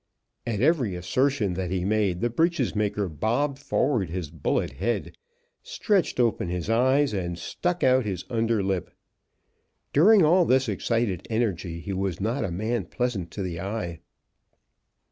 [0.47, 5.15] At every assertion that he made, the breeches maker bobbed forward his bullet head,
[5.61, 8.89] stretched open his eyes, and stuck out his under lip.
[9.93, 13.99] During all this excited energy, he was not a man pleasant to the eye.